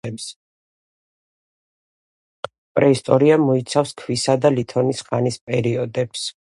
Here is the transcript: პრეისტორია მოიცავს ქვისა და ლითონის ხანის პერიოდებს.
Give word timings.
პრეისტორია 2.79 3.39
მოიცავს 3.45 3.95
ქვისა 4.03 4.39
და 4.45 4.55
ლითონის 4.59 5.07
ხანის 5.13 5.43
პერიოდებს. 5.49 6.31